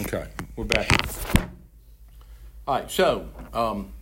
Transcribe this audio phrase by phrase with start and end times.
[0.00, 0.90] Okay, we're back.
[2.66, 3.92] All right, so um,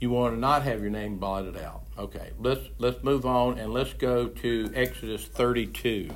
[0.00, 1.84] you want to not have your name blotted out.
[1.96, 6.10] Okay, let's let's move on and let's go to Exodus 32.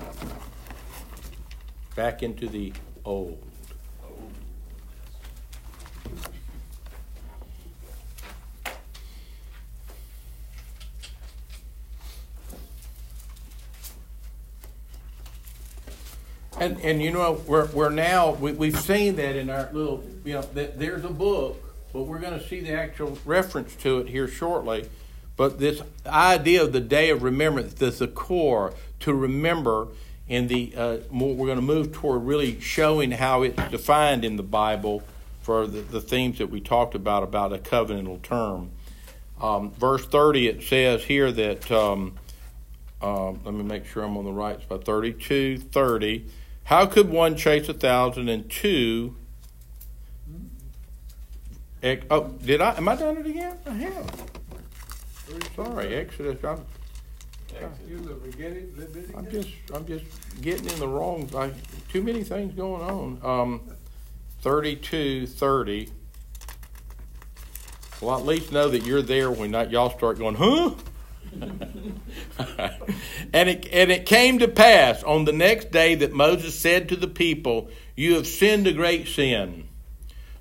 [1.95, 2.73] Back into the
[3.05, 3.48] old.
[16.61, 20.35] And and you know we're we're now we, we've seen that in our little you
[20.35, 21.63] know that there's a book,
[21.93, 24.89] but we're going to see the actual reference to it here shortly.
[25.37, 29.89] But this idea of the day of remembrance, that's the core to remember.
[30.27, 34.37] In the uh, more, we're going to move toward really showing how it's defined in
[34.37, 35.03] the Bible
[35.41, 38.71] for the, the themes that we talked about about a covenantal term.
[39.41, 41.71] Um, verse thirty, it says here that.
[41.71, 42.19] Um,
[43.01, 44.85] uh, let me make sure I'm on the right spot.
[44.85, 46.27] 32, 30.
[46.69, 49.17] How could one chase a thousand and two?
[52.11, 52.77] Oh, did I?
[52.77, 53.57] Am I done it again?
[53.65, 54.31] I have.
[55.57, 56.45] Sorry, Exodus.
[56.45, 56.61] I'm,
[59.17, 60.05] I'm just, I'm just
[60.43, 61.31] getting in the wrong.
[61.35, 61.53] I,
[61.91, 63.19] too many things going on.
[63.23, 63.63] Um,
[64.43, 65.89] 32, 30.
[68.03, 70.75] Well, at least know that you're there when not, y'all start going, huh?
[73.33, 76.97] and it and it came to pass on the next day that Moses said to
[76.97, 79.69] the people, "You have sinned a great sin.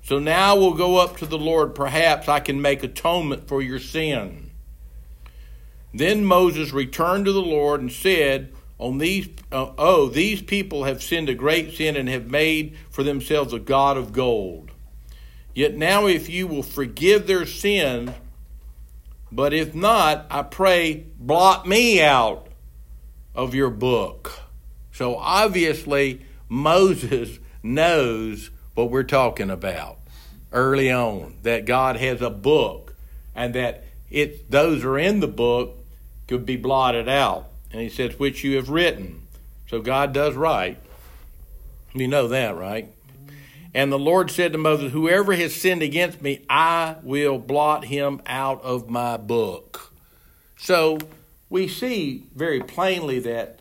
[0.02, 1.74] So now we'll go up to the Lord.
[1.74, 4.50] Perhaps I can make atonement for your sin."
[5.92, 11.02] Then Moses returned to the Lord and said, "On these uh, oh these people have
[11.02, 14.70] sinned a great sin and have made for themselves a god of gold.
[15.54, 18.10] Yet now if you will forgive their sins."
[19.30, 22.48] But if not, I pray, blot me out
[23.34, 24.40] of your book.
[24.92, 29.98] So obviously, Moses knows what we're talking about
[30.52, 32.94] early on that God has a book
[33.34, 35.76] and that it those are in the book
[36.26, 37.48] could be blotted out.
[37.70, 39.26] And he says, which you have written.
[39.68, 40.78] So God does write.
[41.92, 42.90] You know that, right?
[43.74, 48.22] And the Lord said to Moses, Whoever has sinned against me, I will blot him
[48.26, 49.92] out of my book.
[50.56, 50.98] So
[51.50, 53.60] we see very plainly that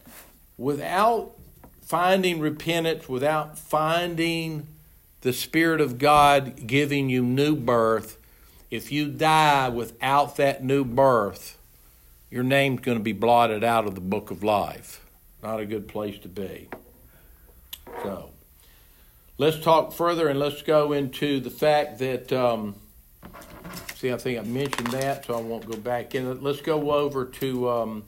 [0.58, 1.34] without
[1.82, 4.68] finding repentance, without finding
[5.22, 8.18] the Spirit of God giving you new birth,
[8.72, 11.58] if you die without that new birth,
[12.30, 15.06] your name's going to be blotted out of the book of life.
[15.42, 16.70] Not a good place to be.
[18.04, 18.32] So.
[19.40, 22.74] Let's talk further and let's go into the fact that, um,
[23.94, 26.26] see, I think I mentioned that, so I won't go back in.
[26.26, 26.42] It.
[26.42, 28.04] Let's go over to, um,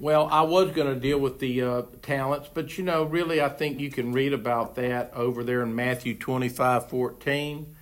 [0.00, 3.48] well, I was going to deal with the uh, talents, but you know, really, I
[3.48, 7.76] think you can read about that over there in Matthew 25 14.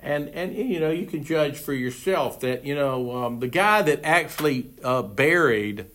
[0.00, 3.80] And, and you know, you can judge for yourself that, you know, um, the guy
[3.80, 5.86] that actually uh, buried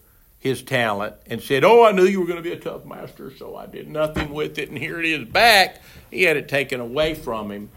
[0.42, 3.32] his talent and said, Oh, I knew you were going to be a tough master,
[3.38, 5.80] so I did nothing with it, and here it is back.
[6.10, 7.70] He had it taken away from him,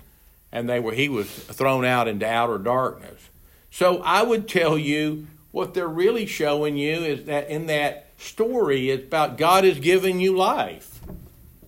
[0.51, 3.29] and they were he was thrown out into outer darkness.
[3.71, 8.91] So I would tell you what they're really showing you is that in that story,
[8.91, 11.01] it's about God has given you life,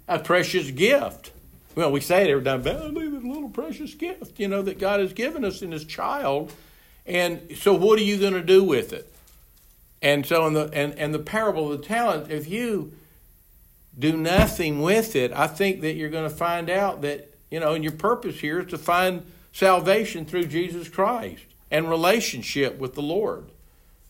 [0.09, 1.31] a precious gift.
[1.75, 5.01] Well, we say it every time, Valley, this little precious gift, you know, that God
[5.01, 6.55] has given us in His child.
[7.05, 9.13] And so, what are you going to do with it?
[10.03, 12.93] And so in the and, and the parable of the talent, if you
[13.99, 17.75] do nothing with it, I think that you're going to find out that, you know,
[17.75, 23.03] and your purpose here is to find salvation through Jesus Christ and relationship with the
[23.03, 23.51] Lord.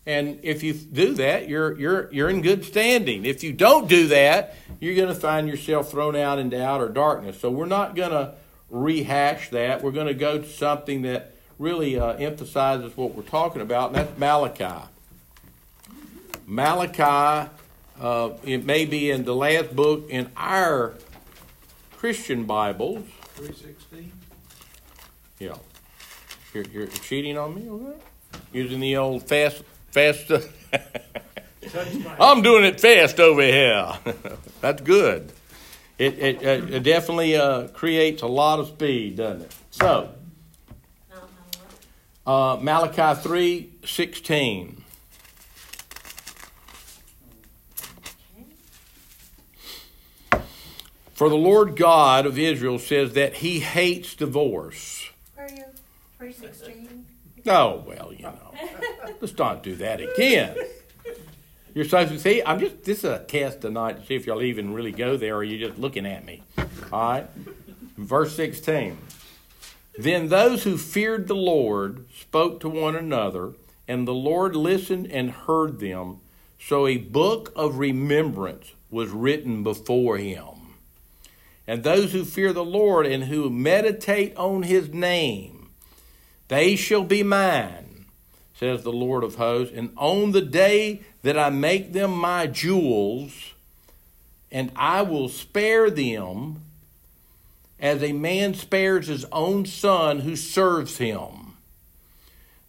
[0.05, 3.25] And if you do that, you're you're you're in good standing.
[3.25, 7.41] If you don't do that, you're going to find yourself thrown out into outer darkness.
[7.41, 8.35] So we're not going to
[8.71, 9.83] rehash that.
[9.83, 13.97] We're going to go to something that really uh, emphasizes what we're talking about, and
[13.97, 14.89] that's Malachi.
[16.47, 17.51] Malachi,
[18.01, 20.95] uh, it may be in the last book in our
[21.97, 23.05] Christian Bibles.
[23.35, 24.13] 316?
[25.41, 25.57] Yeah.
[26.55, 28.41] You're, you're cheating on me over there?
[28.53, 30.31] Using the old fast, fast.
[32.21, 33.95] I'm doing it fast over here.
[34.61, 35.33] That's good.
[35.99, 39.55] It, it, it definitely uh, creates a lot of speed, doesn't it?
[39.71, 40.11] So,
[42.25, 44.85] uh, Malachi 3 16.
[51.17, 55.09] For the Lord God of Israel says that he hates divorce.
[55.39, 55.65] Are you
[56.19, 57.07] 316?
[57.47, 58.53] Oh, well, you know.
[59.19, 60.55] Let's not do that again.
[61.73, 62.43] You're supposed to see.
[62.45, 62.85] I'm just.
[62.85, 65.67] This is a test tonight to see if y'all even really go there, or you're
[65.71, 66.43] just looking at me.
[66.93, 67.27] All right.
[67.97, 68.99] Verse 16.
[69.97, 73.55] Then those who feared the Lord spoke to one another,
[73.89, 76.21] and the Lord listened and heard them.
[76.61, 80.56] So a book of remembrance was written before him.
[81.67, 85.71] And those who fear the Lord and who meditate on his name,
[86.49, 88.07] they shall be mine,
[88.55, 89.75] says the Lord of hosts.
[89.77, 93.53] And on the day that I make them my jewels,
[94.53, 96.63] and I will spare them
[97.81, 101.57] as a man spares his own son who serves him.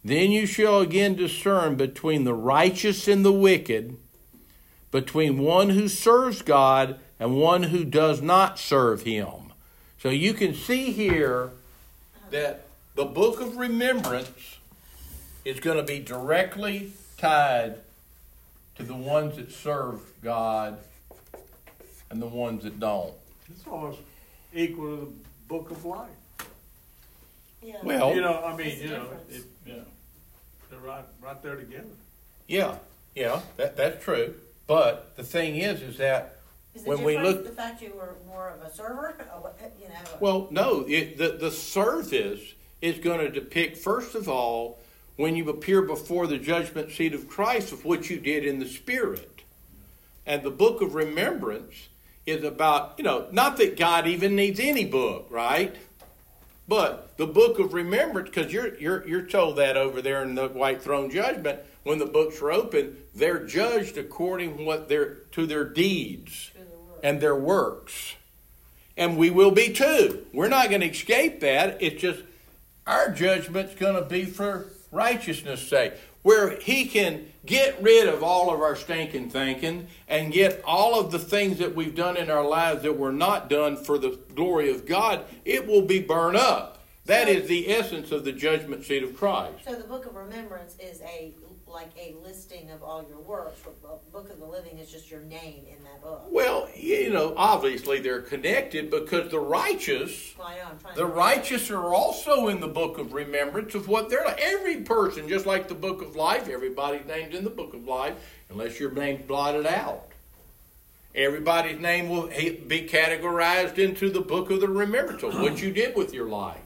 [0.04, 3.96] Then you shall again discern between the righteous and the wicked,
[4.90, 9.52] between one who serves God and one who does not serve him.
[9.98, 11.50] So you can see here
[12.30, 14.58] that the book of remembrance
[15.44, 17.76] is going to be directly tied
[18.76, 20.78] to the ones that serve God
[22.10, 23.12] and the ones that don't.
[23.50, 23.98] It's almost
[24.54, 25.12] equal to the
[25.48, 26.08] book of life.
[27.62, 27.76] Yeah.
[27.82, 29.22] Well, You know, I mean, you know, different.
[29.30, 29.74] it, yeah,
[30.70, 31.88] they're right, right there together.
[32.46, 32.76] Yeah,
[33.16, 34.34] yeah, that, that's true.
[34.66, 36.37] But the thing is, is that
[36.80, 39.14] Is when we look- the fact you were more of a server,
[39.80, 39.94] you know?
[40.20, 42.40] Well, no, it, the, the service
[42.80, 44.78] is going to depict, first of all,
[45.16, 48.68] when you appear before the judgment seat of Christ, of what you did in the
[48.68, 49.42] Spirit.
[50.24, 51.88] And the book of remembrance
[52.24, 55.74] is about, you know, not that God even needs any book, right?
[56.68, 60.48] But the book of remembrance, because you're, you're, you're told that over there in the
[60.48, 65.64] white throne judgment, when the books are open, they're judged according what their, to their
[65.64, 66.57] deeds through the world.
[67.02, 68.14] And their works.
[68.96, 70.26] And we will be too.
[70.32, 71.80] We're not going to escape that.
[71.80, 72.20] It's just
[72.86, 75.92] our judgment's going to be for righteousness' sake,
[76.22, 81.12] where He can get rid of all of our stinking thinking and get all of
[81.12, 84.70] the things that we've done in our lives that were not done for the glory
[84.70, 85.24] of God.
[85.44, 86.82] It will be burned up.
[87.06, 89.64] That is the essence of the judgment seat of Christ.
[89.64, 91.32] So the book of remembrance is a
[91.70, 93.60] like a listing of all your works.
[94.12, 96.26] book of the living is just your name in that book.
[96.30, 102.48] Well, you know, obviously they're connected because the righteous Well, know, The righteous are also
[102.48, 104.40] in the book of remembrance of what they're like.
[104.40, 108.14] Every person, just like the book of life, everybody's named in the book of life,
[108.50, 110.04] unless your name's blotted out.
[111.14, 115.96] Everybody's name will be categorized into the book of the remembrance of what you did
[115.96, 116.60] with your life.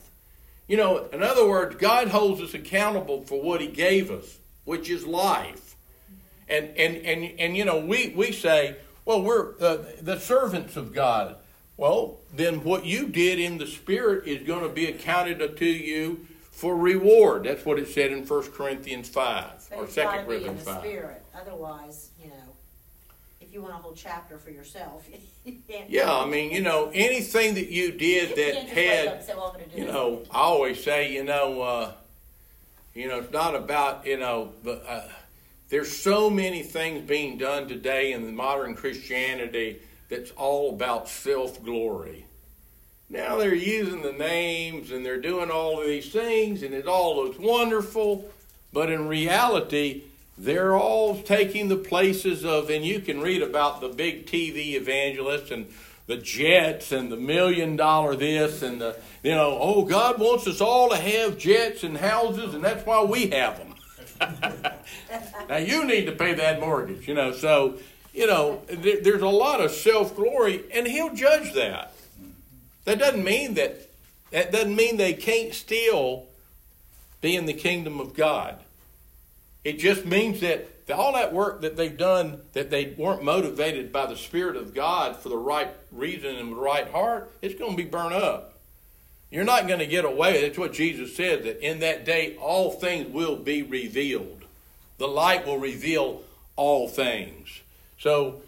[0.68, 4.88] You know, in other words, God holds us accountable for what He gave us, which
[4.90, 5.76] is life.
[6.48, 10.92] And and and and you know, we we say, well, we're uh, the servants of
[10.92, 11.36] God.
[11.76, 16.26] Well, then what you did in the spirit is going to be accounted to you
[16.50, 17.44] for reward.
[17.44, 20.64] That's what it said in 1 Corinthians 5 But or it's 2 got in Corinthians
[20.64, 20.80] the 5.
[20.80, 21.22] spirit.
[21.34, 22.34] Otherwise, you know,
[23.40, 25.08] if you want a whole chapter for yourself,
[25.44, 25.56] you.
[25.88, 29.24] Yeah, I mean, you know, anything that you did that can't just wake up had
[29.24, 31.92] say, well, I'm gonna do you know, I always say, you know, uh,
[32.94, 35.08] you know, it's not about, you know, the, uh,
[35.70, 39.80] there's so many things being done today in modern Christianity
[40.10, 42.26] that's all about self glory.
[43.08, 47.16] Now they're using the names and they're doing all of these things and it all
[47.16, 48.30] looks wonderful,
[48.72, 50.02] but in reality,
[50.36, 55.50] they're all taking the places of, and you can read about the big TV evangelists
[55.50, 55.66] and
[56.12, 60.60] the jets and the million dollar this and the, you know, oh, God wants us
[60.60, 63.74] all to have jets and houses and that's why we have them.
[65.48, 67.78] now you need to pay that mortgage, you know, so,
[68.12, 71.94] you know, there, there's a lot of self glory and he'll judge that.
[72.84, 73.88] That doesn't mean that,
[74.32, 76.26] that doesn't mean they can't still
[77.22, 78.58] be in the kingdom of God.
[79.64, 84.06] It just means that all that work that they've done, that they weren't motivated by
[84.06, 87.76] the Spirit of God for the right reason and the right heart, it's going to
[87.76, 88.54] be burnt up.
[89.30, 90.42] You're not going to get away.
[90.42, 94.44] That's what Jesus said, that in that day all things will be revealed.
[94.98, 96.22] The light will reveal
[96.54, 97.62] all things.
[97.98, 98.42] So,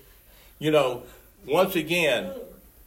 [0.59, 1.05] you know,
[1.47, 2.33] once again,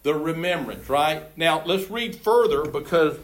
[0.03, 1.23] the remembrance, right?
[1.37, 3.17] Now, let's read further because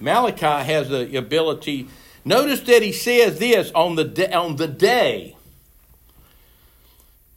[0.00, 1.88] Malachi has the ability.
[2.24, 5.36] Notice that he says this on the day, on the day.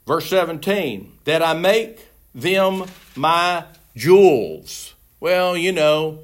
[0.06, 2.86] Verse 17, that I make them
[3.16, 4.94] my jewels.
[5.20, 6.20] Well, you know,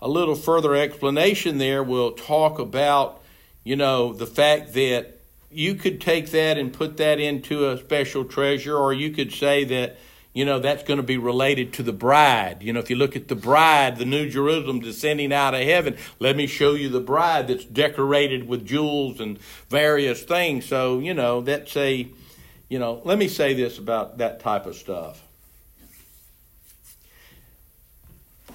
[0.00, 3.20] a little further explanation there will talk about,
[3.64, 5.18] you know, the fact that
[5.50, 9.64] you could take that and put that into a special treasure, or you could say
[9.64, 9.98] that,
[10.38, 12.62] you know, that's going to be related to the bride.
[12.62, 15.96] You know, if you look at the bride, the New Jerusalem descending out of heaven,
[16.20, 20.64] let me show you the bride that's decorated with jewels and various things.
[20.64, 22.08] So, you know, that's a,
[22.68, 25.20] you know, let me say this about that type of stuff.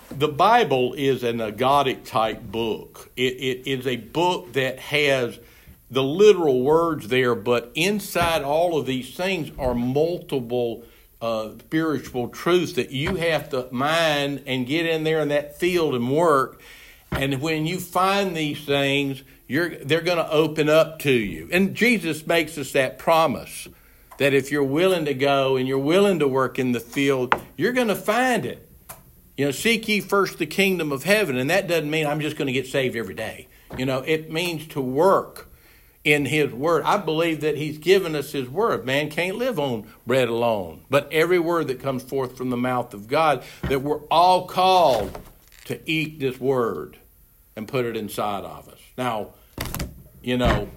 [0.10, 3.10] The Bible is an agodic type book.
[3.18, 5.38] It, it is a book that has
[5.92, 10.86] the literal words there, but inside all of these things are multiple
[11.24, 15.96] uh, spiritual truths that you have to mine and get in there in that field
[15.96, 16.60] and work.
[17.12, 21.48] And when you find these things, you're, they're going to open up to you.
[21.54, 23.70] And Jesus makes us that promise
[24.18, 27.72] that if you're willing to go and you're willing to work in the field, you're
[27.72, 28.68] going to find it.
[29.38, 31.38] You know, seek ye first the kingdom of heaven.
[31.38, 33.48] And that doesn't mean I'm just going to get saved every day.
[33.78, 35.50] You know, it means to work
[36.04, 36.84] in His Word.
[36.84, 38.86] I believe that He's given us His Word.
[38.86, 42.94] Man can't live on bread alone, but every word that comes forth from the mouth
[42.94, 45.18] of God, that we're all called
[45.66, 46.98] to eat this Word
[47.56, 48.80] and put it inside of us.
[48.98, 49.30] Now,
[50.22, 50.70] you know,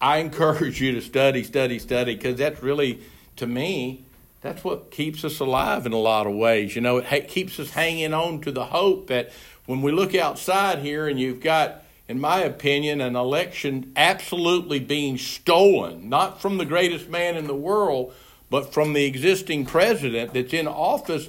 [0.00, 3.00] I encourage you to study, study, study, because that's really,
[3.36, 4.04] to me,
[4.40, 6.74] that's what keeps us alive in a lot of ways.
[6.74, 9.32] You know, it keeps us hanging on to the hope that
[9.66, 15.16] when we look outside here and you've got in my opinion, an election absolutely being
[15.16, 18.12] stolen, not from the greatest man in the world,
[18.50, 21.28] but from the existing president that's in office.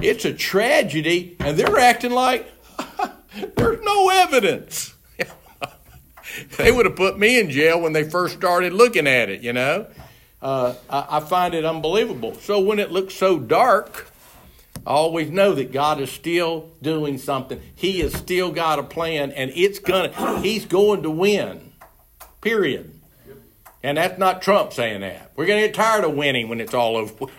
[0.00, 2.50] It's a tragedy, and they're acting like
[3.54, 4.94] there's no evidence.
[6.56, 9.52] they would have put me in jail when they first started looking at it, you
[9.52, 9.86] know.
[10.40, 12.32] Uh, I, I find it unbelievable.
[12.36, 14.10] So when it looks so dark,
[14.86, 17.60] I always know that God is still doing something.
[17.74, 20.40] He has still got a plan, and it's gonna.
[20.40, 21.72] He's going to win.
[22.40, 22.94] Period.
[23.82, 25.32] And that's not Trump saying that.
[25.36, 27.26] We're to get tired of winning when it's all over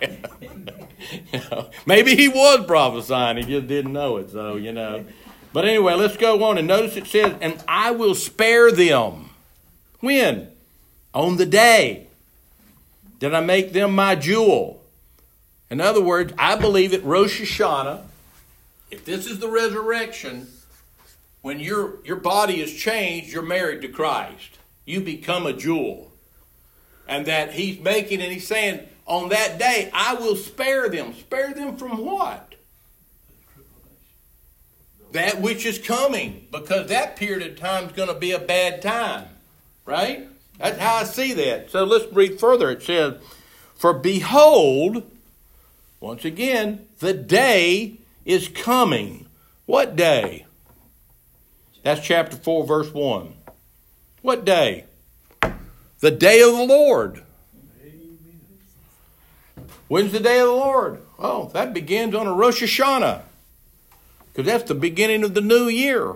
[1.32, 4.30] you know, maybe he was prophesying, he just didn't know it.
[4.30, 5.04] So you know.
[5.52, 9.30] But anyway, let's go on and notice it says, "And I will spare them."
[10.00, 10.50] When?
[11.14, 12.08] On the day
[13.20, 14.82] that I make them my jewel.
[15.70, 18.02] In other words, I believe at Rosh Hashanah,
[18.90, 20.46] if this is the resurrection,
[21.42, 24.58] when your, your body is changed, you're married to Christ.
[24.84, 26.12] You become a jewel.
[27.08, 31.14] And that he's making, and he's saying, on that day, I will spare them.
[31.14, 32.54] Spare them from what?
[35.12, 38.82] That which is coming, because that period of time is going to be a bad
[38.82, 39.24] time,
[39.84, 40.28] right?
[40.58, 41.70] That's how I see that.
[41.70, 42.70] So let's read further.
[42.70, 43.14] It says,
[43.76, 45.08] For behold,
[46.06, 49.26] once again, the day is coming.
[49.64, 50.46] What day?
[51.82, 53.34] That's chapter 4, verse 1.
[54.22, 54.84] What day?
[55.98, 57.24] The day of the Lord.
[59.88, 61.02] When's the day of the Lord?
[61.18, 63.22] Oh, that begins on a Rosh Hashanah,
[64.28, 66.14] because that's the beginning of the new year.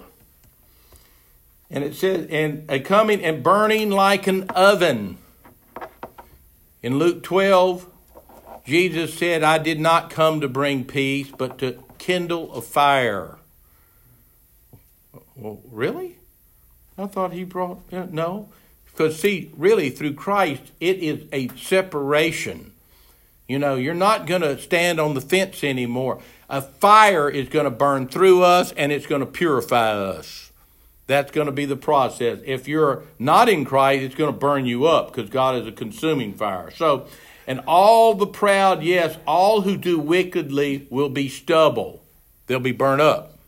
[1.69, 5.19] And it says, and a coming and burning like an oven.
[6.81, 7.90] In Luke 12,
[8.71, 13.37] Jesus said, I did not come to bring peace, but to kindle a fire.
[15.35, 16.19] Well, really?
[16.97, 18.49] I thought he brought, no.
[18.87, 22.71] Because, see, really, through Christ, it is a separation.
[23.49, 26.23] You know, you're not going to stand on the fence anymore.
[26.49, 30.53] A fire is going to burn through us and it's going to purify us.
[31.09, 32.39] That's going to be the process.
[32.47, 35.73] If you're not in Christ, it's going to burn you up because God is a
[35.73, 36.71] consuming fire.
[36.71, 37.09] So,
[37.51, 42.01] and all the proud, yes, all who do wickedly will be stubble.
[42.47, 43.41] They'll be burned up.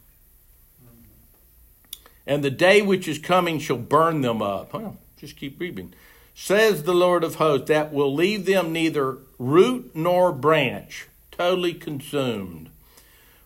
[2.26, 4.75] And the day which is coming shall burn them up.
[4.75, 5.94] Well, just keep reading.
[6.35, 12.71] Says the Lord of hosts, that will leave them neither root nor branch, totally consumed.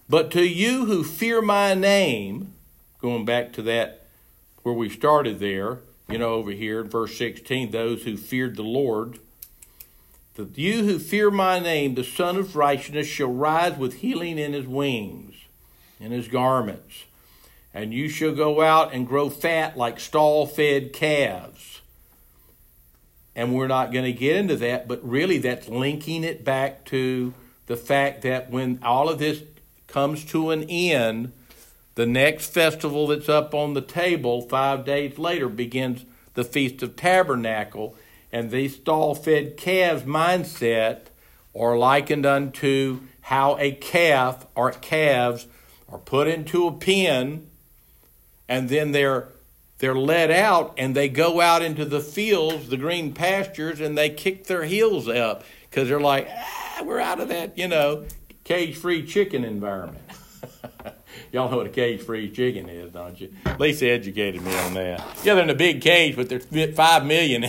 [0.09, 2.55] But to you who fear my name,
[3.03, 4.07] going back to that
[4.63, 8.63] where we started there, you know, over here in verse 16, those who feared the
[8.63, 9.19] Lord,
[10.37, 14.53] that you who fear my name, the Sun of Righteousness, shall rise with healing in
[14.53, 15.35] his wings,
[15.99, 17.05] in his garments.
[17.75, 21.81] And you shall go out and grow fat like stall fed calves.
[23.35, 27.35] And we're not going to get into that, but really that's linking it back to
[27.67, 29.43] the fact that when all of this
[29.87, 31.33] comes to an end,
[31.97, 36.97] the next festival that's up on the table five days later begins the Feast of
[36.97, 37.97] Tabernacle
[38.33, 41.07] and these stall fed calves mindset
[41.55, 45.47] are likened unto how a calf or calves
[45.89, 47.47] are put into a pen
[48.49, 49.29] and then they're
[49.79, 54.09] they're let out and they go out into the fields, the green pastures, and they
[54.09, 58.07] kick their heels up because they're like, ah, we're out of that, you know,
[58.45, 60.03] cage free chicken environment.
[61.33, 63.31] Y'all know what a cage free chicken is, don't you?
[63.59, 65.01] Lisa educated me on that.
[65.23, 67.45] Yeah, they're in a big cage, but there's five million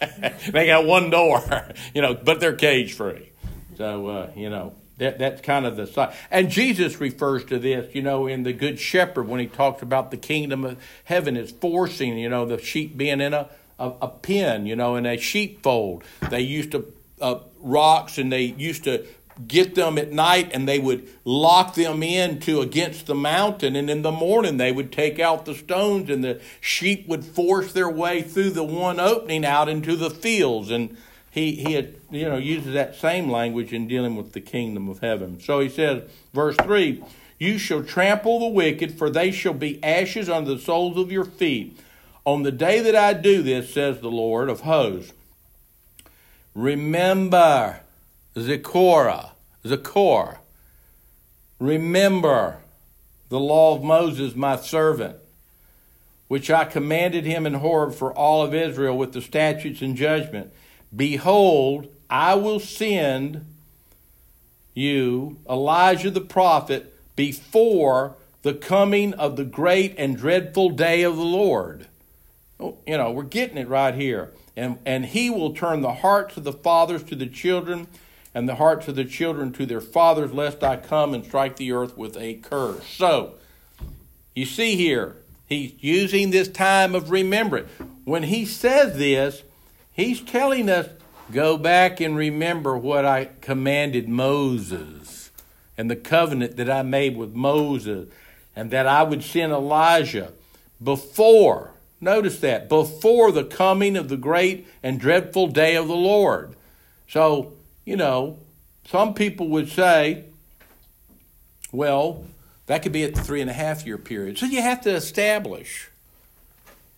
[0.50, 1.42] they got one door,
[1.94, 3.30] you know, but they're cage free.
[3.76, 6.14] So uh, you know that that's kind of the side.
[6.30, 10.10] And Jesus refers to this, you know, in the Good Shepherd when he talks about
[10.10, 14.08] the kingdom of heaven is forcing, you know, the sheep being in a a, a
[14.08, 16.04] pen, you know, in a sheepfold.
[16.30, 19.06] They used to uh, rocks and they used to
[19.46, 23.76] get them at night and they would lock them in to against the mountain.
[23.76, 27.72] And in the morning they would take out the stones and the sheep would force
[27.72, 30.70] their way through the one opening out into the fields.
[30.70, 30.96] And
[31.30, 35.00] he he had, you know uses that same language in dealing with the kingdom of
[35.00, 35.40] heaven.
[35.40, 36.02] So he says
[36.32, 37.02] verse 3
[37.38, 41.24] you shall trample the wicked for they shall be ashes under the soles of your
[41.24, 41.78] feet.
[42.24, 45.12] On the day that I do this says the Lord of hosts
[46.54, 47.80] remember
[48.38, 49.30] Zikora,
[49.64, 50.38] Zikor.
[51.58, 52.58] Remember
[53.28, 55.16] the law of Moses, my servant,
[56.28, 60.52] which I commanded him in Horeb for all of Israel with the statutes and judgment.
[60.94, 63.44] Behold, I will send
[64.74, 71.24] you Elijah the prophet before the coming of the great and dreadful day of the
[71.24, 71.86] Lord.
[72.60, 74.32] Oh, you know, we're getting it right here.
[74.56, 77.88] And, and he will turn the hearts of the fathers to the children
[78.34, 81.72] and the hearts of the children to their fathers, lest I come and strike the
[81.72, 82.86] earth with a curse.
[82.86, 83.34] So,
[84.34, 85.16] you see here,
[85.48, 87.70] he's using this time of remembrance.
[88.04, 89.42] When he says this,
[89.92, 90.88] he's telling us,
[91.32, 95.30] go back and remember what I commanded Moses
[95.76, 98.08] and the covenant that I made with Moses,
[98.56, 100.32] and that I would send Elijah
[100.82, 106.54] before, notice that, before the coming of the great and dreadful day of the Lord.
[107.08, 107.52] So,
[107.88, 108.36] you know,
[108.86, 110.24] some people would say,
[111.72, 112.26] well,
[112.66, 114.36] that could be at the three and a half year period.
[114.36, 115.88] So you have to establish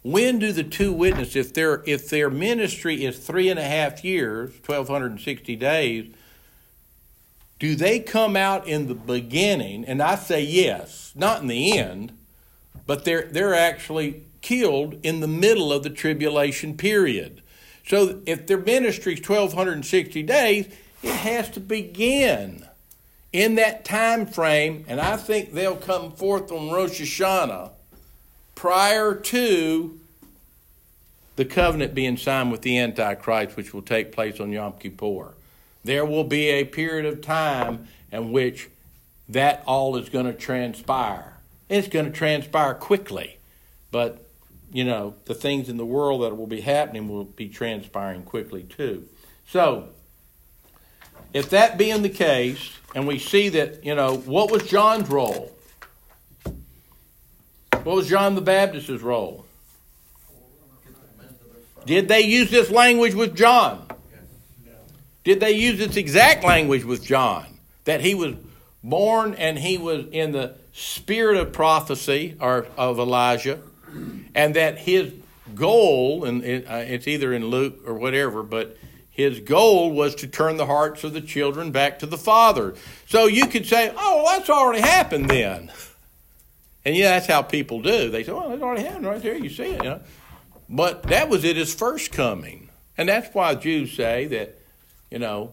[0.03, 4.03] when do the two witnesses, if their if their ministry is three and a half
[4.03, 6.13] years, twelve hundred and sixty days,
[7.61, 9.85] do they come out in the beginning?
[9.85, 12.13] And I say yes, not in the end,
[12.85, 17.43] but they're they're actually killed in the middle of the tribulation period.
[17.91, 20.69] So if their ministry is 1260 days,
[21.03, 22.65] it has to begin
[23.33, 27.73] in that time frame, and I think they'll come forth on Rosh Hashanah
[28.55, 29.99] prior to
[31.35, 35.35] the covenant being signed with the Antichrist, which will take place on Yom Kippur.
[35.83, 38.69] There will be a period of time in which
[39.29, 41.39] that all is going to transpire.
[41.69, 43.39] It's going to transpire quickly,
[43.91, 44.30] but
[44.73, 48.63] you know, the things in the world that will be happening will be transpiring quickly
[48.63, 49.09] too.
[49.49, 49.89] So,
[51.33, 55.53] if that being the case, and we see that, you know, what was John's role?
[57.73, 59.47] What was John the Baptist's role?
[61.87, 63.87] Did they use this language with John?
[65.25, 67.47] Did they use this exact language with John?
[67.85, 68.35] That he was
[68.83, 73.61] born and he was in the spirit of prophecy or of Elijah,
[74.35, 75.13] and that his
[75.55, 78.77] goal, and uh, it's either in Luke or whatever, but
[79.11, 82.75] his goal was to turn the hearts of the children back to the father.
[83.07, 85.71] So you could say, oh, well, that's already happened then.
[86.85, 88.11] And yeah, that's how people do.
[88.11, 89.37] They say, well, that's already happened right there.
[89.37, 90.01] You see it, you know.
[90.69, 92.71] But that was at his first coming.
[92.97, 94.59] And that's why Jews say that,
[95.11, 95.53] you know,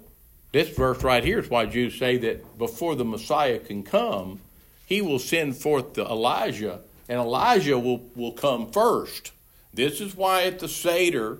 [0.51, 4.39] this verse right here is why Jews say that before the Messiah can come,
[4.85, 9.31] he will send forth the Elijah and Elijah will, will come first.
[9.73, 11.39] This is why at the Seder,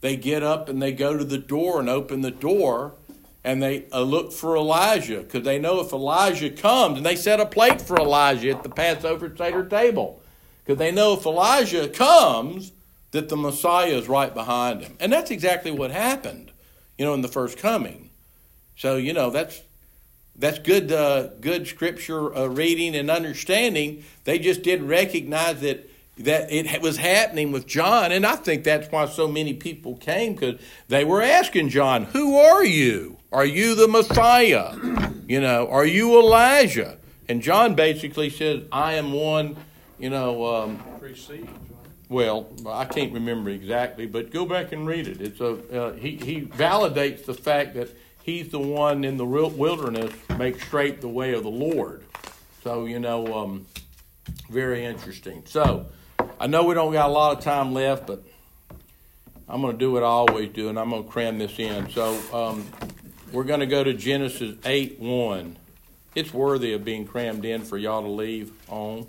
[0.00, 2.94] they get up and they go to the door and open the door
[3.44, 7.40] and they uh, look for Elijah because they know if Elijah comes, and they set
[7.40, 10.20] a plate for Elijah at the Passover Seder table
[10.64, 12.72] because they know if Elijah comes,
[13.12, 14.96] that the Messiah is right behind him.
[15.00, 16.50] And that's exactly what happened,
[16.98, 18.10] you know, in the first coming.
[18.76, 19.62] So, you know, that's
[20.38, 24.04] that's good, uh, good scripture uh, reading and understanding.
[24.24, 28.90] They just didn't recognize that that it was happening with John, and I think that's
[28.90, 33.18] why so many people came because they were asking John, "Who are you?
[33.30, 34.74] Are you the Messiah?
[35.28, 36.96] You know, are you Elijah?"
[37.28, 39.56] And John basically says, "I am one."
[39.98, 40.82] You know, um,
[42.08, 45.20] well, I can't remember exactly, but go back and read it.
[45.20, 47.90] It's a uh, he he validates the fact that
[48.28, 52.04] he's the one in the wilderness make straight the way of the Lord.
[52.62, 53.66] So, you know, um,
[54.50, 55.44] very interesting.
[55.46, 55.86] So,
[56.38, 58.22] I know we don't got a lot of time left, but
[59.48, 61.88] I'm going to do what I always do, and I'm going to cram this in.
[61.88, 62.66] So, um,
[63.32, 65.56] we're going to go to Genesis 8 1.
[66.14, 69.06] It's worthy of being crammed in for y'all to leave on.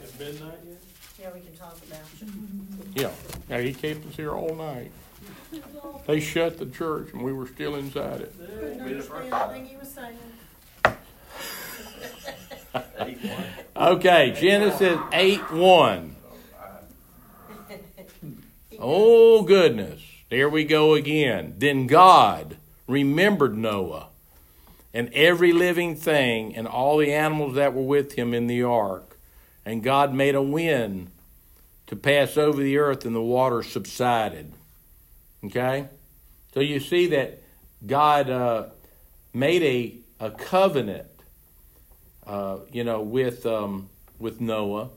[0.00, 0.80] At midnight yet?
[1.20, 3.00] Yeah, we can talk about it.
[3.00, 3.10] Yeah.
[3.48, 4.92] Now he kept us here all night.
[6.06, 8.34] They shut the church and we were still inside it.
[13.76, 16.16] Okay, Genesis 8 1.
[18.78, 20.00] Oh, goodness.
[20.30, 21.54] There we go again.
[21.58, 24.08] Then God remembered Noah
[24.92, 29.18] and every living thing and all the animals that were with him in the ark.
[29.64, 31.10] And God made a wind
[31.86, 34.52] to pass over the earth, and the water subsided.
[35.46, 35.88] Okay?
[36.52, 37.42] So you see that
[37.86, 38.66] God uh,
[39.32, 41.08] made a, a covenant,
[42.26, 44.90] uh, you know, with, um, with Noah.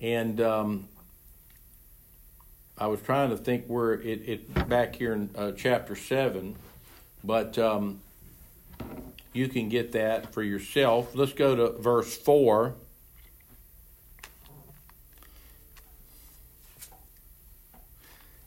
[0.00, 0.88] And um,
[2.78, 6.56] I was trying to think where it, it back here in uh, chapter 7,
[7.24, 8.00] but um,
[9.32, 11.14] you can get that for yourself.
[11.14, 12.74] Let's go to verse 4.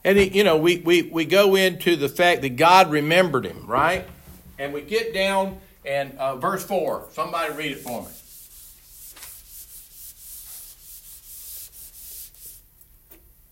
[0.04, 3.68] And, it, you know, we, we, we go into the fact that God remembered him,
[3.68, 4.06] right?
[4.58, 7.08] And we get down and uh, verse 4.
[7.12, 8.08] Somebody read it for me.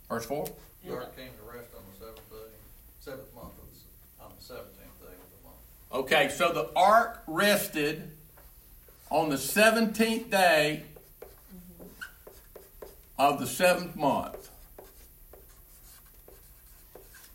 [0.10, 0.48] Verse 4.
[0.86, 2.38] The ark came to rest on the seventh day,
[3.02, 6.06] seventh month, of the on the seventeenth day of the month.
[6.06, 8.12] Okay, so the ark rested
[9.10, 10.84] on the 17th day
[13.20, 14.37] of the seventh month.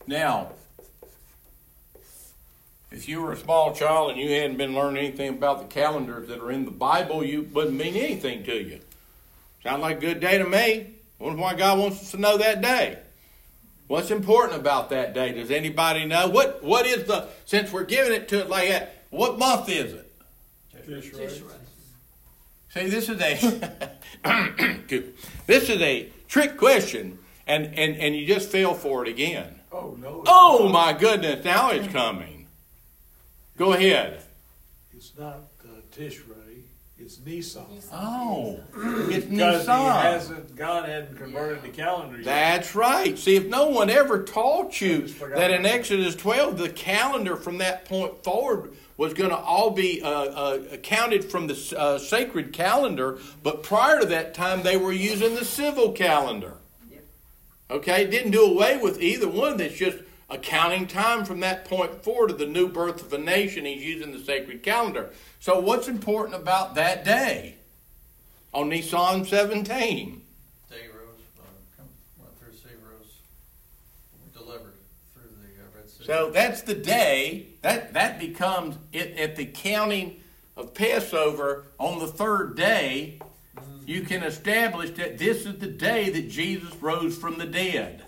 [0.06, 0.52] Now,
[2.90, 6.28] if you were a small child and you hadn't been learning anything about the calendars
[6.28, 8.80] that are in the Bible, you wouldn't mean anything to you.
[9.62, 10.90] Sound like a good day to me.
[11.18, 12.98] Wonder why God wants us to know that day.
[13.86, 15.32] What's important about that day?
[15.32, 16.28] Does anybody know?
[16.28, 19.04] What What is the since we're giving it to it like that?
[19.10, 20.12] What month is it?
[22.70, 23.92] See, this is a
[25.46, 29.60] this is a trick question, and, and and you just fell for it again.
[29.72, 30.22] Oh, no.
[30.26, 31.44] Oh my goodness!
[31.44, 32.46] Now it's coming.
[33.56, 34.22] Go ahead.
[34.94, 36.62] It's not uh, Tishrei,
[36.98, 37.85] it's Nissan.
[37.92, 38.61] Oh,
[39.08, 39.92] it's Because he Nisan.
[39.92, 42.24] hasn't, God hadn't converted the calendar yet.
[42.24, 43.18] That's right.
[43.18, 45.66] See, if no one ever taught you that in.
[45.66, 50.76] Exodus 12, the calendar from that point forward was going to all be uh, uh,
[50.78, 55.44] counted from the uh, sacred calendar, but prior to that time, they were using the
[55.44, 56.54] civil calendar.
[57.72, 59.56] Okay, it didn't do away with either one.
[59.56, 59.96] That's just
[60.28, 63.64] accounting time from that point forward to the new birth of a nation.
[63.64, 65.11] He's using the sacred calendar.
[65.40, 67.56] So, what's important about that day
[68.52, 69.64] on Nisan 17?
[70.68, 71.06] Day rose,
[71.40, 71.82] uh,
[72.18, 73.20] went through sea rose,
[74.35, 74.74] delivered
[75.14, 76.04] through the uh, Red Sea.
[76.04, 80.20] So that's the day that that becomes it, at the counting
[80.58, 83.18] of Passover on the third day.
[83.92, 88.02] You can establish that this is the day that Jesus rose from the dead.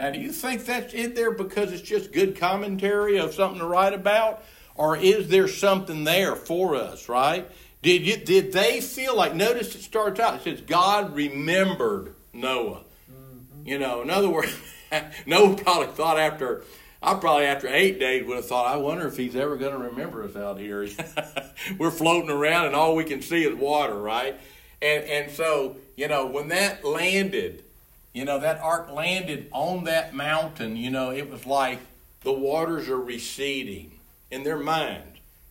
[0.00, 3.66] Now, do you think that's in there because it's just good commentary of something to
[3.66, 4.42] write about,
[4.74, 7.08] or is there something there for us?
[7.08, 7.48] Right?
[7.82, 9.32] Did you did they feel like?
[9.32, 10.34] Notice it starts out.
[10.34, 12.82] It says God remembered Noah.
[13.08, 13.64] Mm-hmm.
[13.64, 14.56] You know, in other words,
[15.26, 16.64] Noah probably thought after,
[17.02, 19.88] I probably after eight days would have thought, I wonder if he's ever going to
[19.88, 20.88] remember us out here.
[21.78, 24.38] We're floating around and all we can see is water, right?
[24.82, 27.64] And and so you know when that landed,
[28.12, 30.76] you know that ark landed on that mountain.
[30.76, 31.78] You know it was like
[32.22, 33.92] the waters are receding
[34.30, 35.02] in their mind.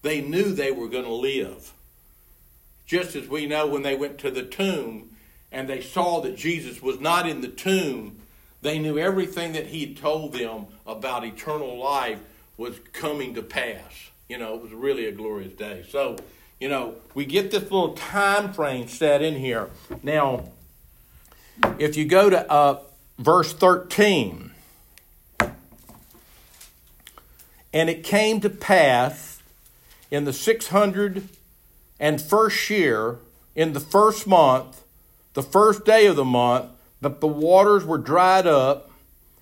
[0.02, 1.74] They knew they were going to live.
[2.86, 5.10] Just as we know when they went to the tomb
[5.52, 8.20] and they saw that Jesus was not in the tomb,
[8.62, 12.20] they knew everything that he had told them about eternal life
[12.58, 14.10] was coming to pass.
[14.30, 15.86] You know, it was really a glorious day.
[15.90, 16.18] So,
[16.60, 19.70] you know, we get this little time frame set in here.
[20.02, 20.50] Now,
[21.78, 22.80] if you go to uh,
[23.20, 24.52] verse 13,
[27.74, 29.42] and it came to pass
[30.10, 31.28] in the 600
[32.00, 33.18] and first year,
[33.56, 34.84] in the first month,
[35.34, 36.72] the first day of the month,
[37.02, 38.90] that the waters were dried up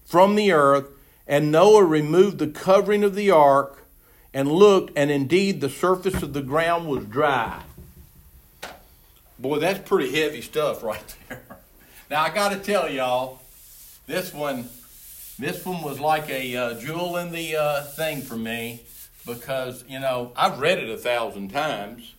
[0.05, 0.89] from the earth,
[1.27, 3.83] and Noah removed the covering of the ark
[4.33, 7.63] and looked, and indeed the surface of the ground was dry.
[9.39, 11.41] Boy, that's pretty heavy stuff right there.
[12.07, 13.41] Now I got to tell y'all,
[14.05, 14.69] this one,
[15.39, 18.83] this one was like a uh, jewel in the uh, thing for me
[19.25, 22.13] because you know I've read it a thousand times,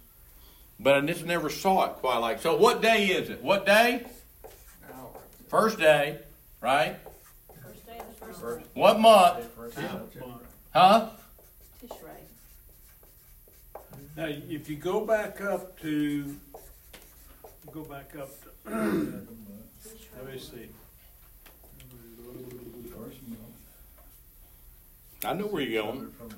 [0.81, 2.41] but I just never saw it quite like.
[2.41, 3.45] So what day is it?
[3.45, 4.07] What day?
[5.49, 6.19] First day,
[6.61, 6.97] right?
[8.47, 10.43] First day of first What month?
[10.73, 11.09] Huh?
[11.83, 12.21] Tishrei.
[14.17, 16.37] Now, if you go back up to
[17.73, 20.69] Go back up, to- let me see.
[25.25, 26.13] I know where you're going.
[26.13, 26.31] from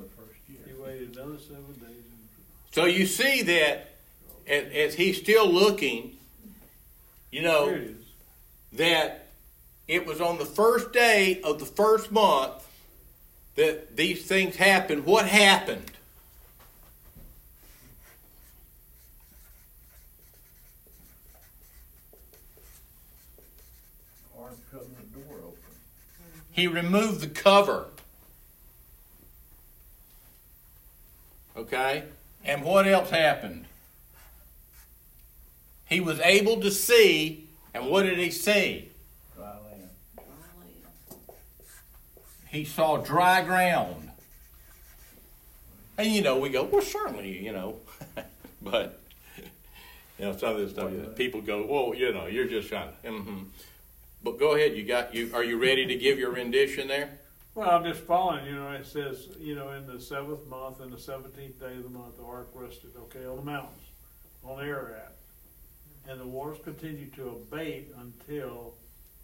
[0.46, 2.04] He waited another seven days.
[2.72, 3.90] So you see that
[4.46, 6.16] as, as he's still looking,
[7.30, 7.78] you know,
[8.72, 9.27] that
[9.88, 12.64] it was on the first day of the first month
[13.56, 15.04] that these things happened.
[15.04, 15.90] What happened?
[24.38, 25.58] Ark covenant door open.
[26.52, 27.86] He removed the cover.
[31.56, 32.04] Okay?
[32.44, 33.64] And what else happened?
[35.86, 38.90] He was able to see, and what did he see?
[39.34, 39.88] Dry land.
[42.50, 44.10] He saw dry ground.
[45.96, 47.76] And you know, we go, well, certainly, you know,
[48.62, 49.00] but
[50.18, 53.10] you know, some of this stuff, people go, well, you know, you're just kind of,
[53.10, 53.42] mm-hmm.
[54.22, 55.30] But go ahead, you got you.
[55.32, 57.18] Are you ready to give your rendition there?
[57.54, 60.92] Well, I'm just following, you know, it says, you know, in the seventh month and
[60.92, 63.82] the seventeenth day of the month, the ark rested, okay, on the mountains,
[64.44, 65.12] on Ararat.
[66.08, 68.74] And the waters continued to abate until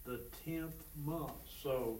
[0.04, 1.32] the tenth month.
[1.62, 1.98] So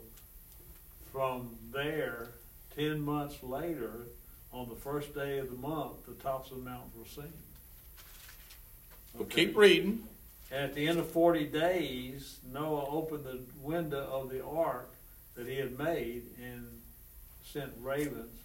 [1.15, 2.27] from there,
[2.75, 3.93] ten months later,
[4.53, 7.33] on the first day of the month, the tops of the mountains were seen.
[9.15, 9.47] Well, Okay.
[9.47, 10.09] keep reading.
[10.51, 14.91] At the end of forty days, Noah opened the window of the ark
[15.37, 16.83] that he had made and
[17.45, 18.37] sent ravens,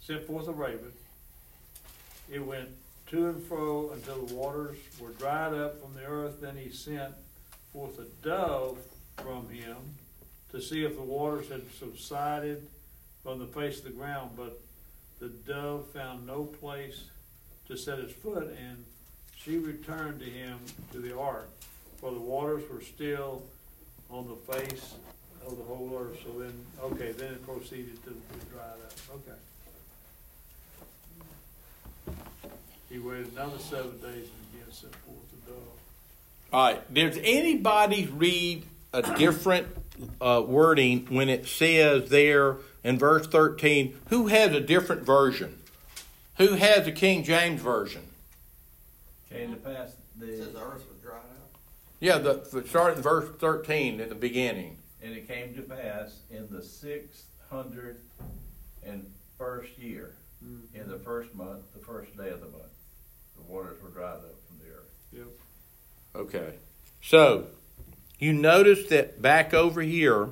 [0.00, 0.92] sent forth a raven.
[2.28, 2.70] It went
[3.08, 6.40] to and fro until the waters were dried up from the earth.
[6.40, 7.14] Then he sent
[7.72, 8.78] forth a dove
[9.18, 9.76] from him
[10.54, 12.64] to see if the waters had subsided
[13.24, 14.30] from the face of the ground.
[14.36, 14.60] But
[15.18, 17.04] the dove found no place
[17.66, 18.84] to set its foot, and
[19.36, 20.58] she returned to him
[20.92, 21.50] to the ark,
[21.98, 23.42] for the waters were still
[24.10, 24.94] on the face
[25.44, 26.18] of the whole earth.
[26.24, 28.92] So then, okay, then it proceeded to be dried up.
[29.16, 29.38] Okay.
[32.88, 35.62] He waited another seven days and again sent forth the dove.
[36.52, 36.94] All right.
[36.94, 39.83] Does anybody read a different
[40.20, 45.58] uh, wording when it says there in verse 13, who has a different version?
[46.38, 48.02] Who has a King James version?
[49.30, 51.50] Came to pass It says the, the earth was dried out.
[52.00, 54.76] Yeah, the, the start in verse 13 at the beginning.
[55.02, 57.98] and it came to pass in the six hundred
[58.84, 59.06] and
[59.38, 60.14] first year,
[60.74, 62.72] in the first month, the first day of the month,
[63.36, 64.90] the waters were dried up from the earth.
[65.12, 65.26] Yep.
[66.16, 66.54] Okay.
[67.02, 67.46] So,
[68.24, 70.30] you notice that back over here,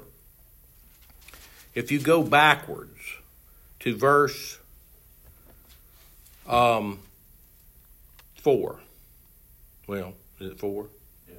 [1.75, 2.99] if you go backwards
[3.81, 4.59] to verse
[6.47, 6.99] um,
[8.37, 8.81] 4.
[9.87, 10.87] Well, is it 4?
[11.29, 11.35] Yeah.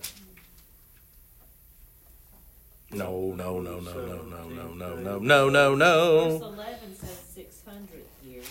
[2.91, 6.29] No, no, no, no, no, no, no, no, no, no, no, no.
[6.29, 8.43] Verse eleven says six hundredth year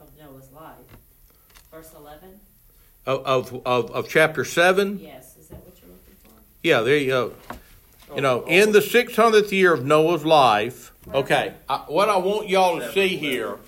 [0.00, 0.76] of Noah's life.
[1.72, 2.38] Verse eleven,
[3.04, 5.00] Of, of, of, of chapter 7?
[5.00, 6.30] yes, is that what you're looking for?
[6.62, 7.32] Yeah, there you go.
[8.14, 12.80] You know, in the 600th year of Noah's life, okay, I, what I want y'all
[12.80, 13.58] to see here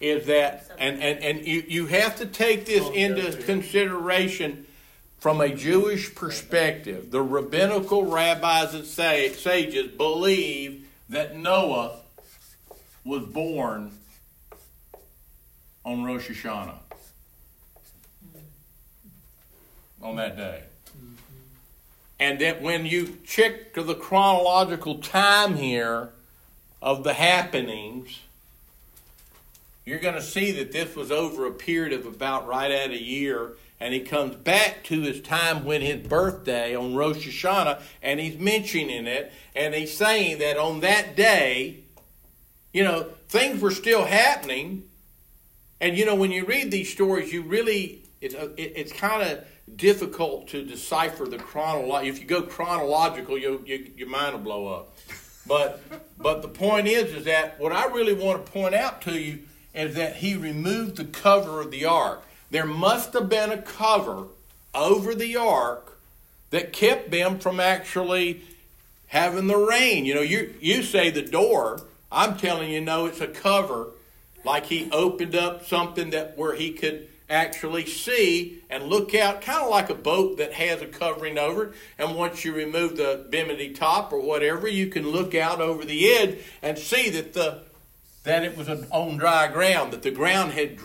[0.00, 4.66] is that, and, and, and you, you have to take this into consideration
[5.18, 7.10] from a Jewish perspective.
[7.10, 12.00] The rabbinical rabbis and sages believe that Noah
[13.04, 13.92] was born
[15.84, 16.78] on Rosh Hashanah.
[20.02, 20.62] On that day.
[22.20, 26.10] And that when you check to the chronological time here
[26.82, 28.20] of the happenings,
[29.86, 33.02] you're going to see that this was over a period of about right at a
[33.02, 33.52] year.
[33.80, 38.38] And he comes back to his time when his birthday on Rosh Hashanah, and he's
[38.38, 41.78] mentioning it, and he's saying that on that day,
[42.74, 44.84] you know, things were still happening.
[45.80, 49.22] And you know, when you read these stories, you really it's uh, it, it's kind
[49.22, 49.44] of
[49.76, 52.08] difficult to decipher the chronology.
[52.08, 54.96] If you go chronological, you, you your mind will blow up.
[55.46, 55.80] But
[56.18, 59.40] but the point is, is that what I really want to point out to you
[59.74, 62.24] is that he removed the cover of the ark.
[62.50, 64.26] There must have been a cover
[64.74, 65.98] over the ark
[66.50, 68.42] that kept them from actually
[69.06, 70.04] having the rain.
[70.04, 71.80] You know, you you say the door.
[72.12, 73.88] I'm telling you, no, it's a cover.
[74.44, 79.62] Like he opened up something that where he could actually see and look out, kind
[79.62, 81.74] of like a boat that has a covering over it.
[81.98, 86.12] And once you remove the bimini top or whatever, you can look out over the
[86.12, 87.62] edge and see that the
[88.22, 90.78] that it was on dry ground, that the ground had.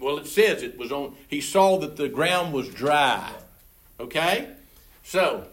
[0.00, 1.14] Well, it says it was on.
[1.28, 3.32] He saw that the ground was dry.
[4.00, 4.48] Okay?
[5.02, 5.46] So,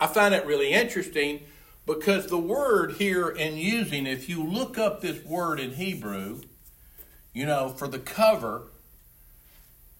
[0.00, 1.40] I find that really interesting
[1.86, 6.40] because the word here in using, if you look up this word in Hebrew,
[7.32, 8.64] you know, for the cover,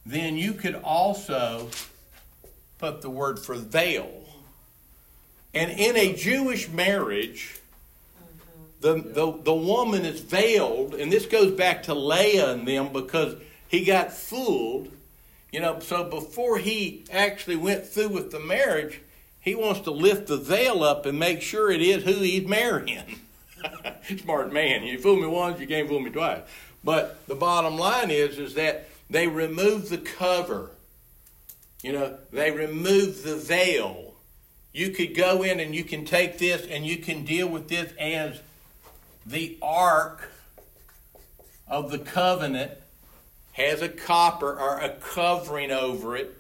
[0.07, 1.69] then you could also
[2.79, 4.11] put the word for veil.
[5.55, 7.59] And in a Jewish marriage,
[8.81, 13.37] the, the, the woman is veiled, and this goes back to Leah and them because
[13.69, 14.91] he got fooled.
[15.53, 19.01] You know, so before he actually went through with the marriage,
[19.41, 23.21] he wants to lift the veil up and make sure it is who he's marrying.
[24.23, 24.83] Smart man.
[24.83, 26.41] You fool me once, you can't fool me twice.
[26.83, 30.71] But the bottom line is, is that they remove the cover.
[31.83, 34.15] You know, they remove the veil.
[34.73, 37.93] You could go in and you can take this and you can deal with this
[37.99, 38.41] as
[39.27, 40.31] the ark
[41.69, 42.73] of the covenant
[43.53, 46.37] has a copper or a covering over it.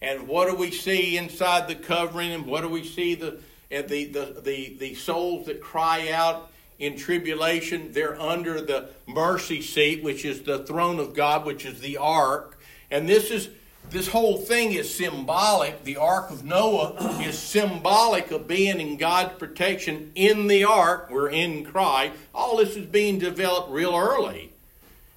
[0.00, 2.32] And what do we see inside the covering?
[2.32, 3.38] And what do we see the
[3.70, 7.92] the the the, the souls that cry out in tribulation?
[7.92, 12.58] They're under the mercy seat, which is the throne of God, which is the ark.
[12.90, 13.48] And this is
[13.90, 15.84] this whole thing is symbolic.
[15.84, 21.08] The ark of Noah is symbolic of being in God's protection in the ark.
[21.10, 22.14] We're in Christ.
[22.34, 24.52] All this is being developed real early.